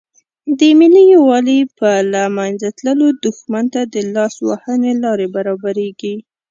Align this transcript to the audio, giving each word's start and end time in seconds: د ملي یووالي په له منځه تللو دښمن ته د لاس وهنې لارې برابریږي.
د 0.59 0.61
ملي 0.79 1.03
یووالي 1.13 1.59
په 1.79 1.89
له 2.13 2.23
منځه 2.37 2.67
تللو 2.77 3.07
دښمن 3.23 3.65
ته 3.73 3.81
د 3.93 3.95
لاس 4.15 4.35
وهنې 4.47 4.93
لارې 5.03 5.27
برابریږي. 5.35 6.15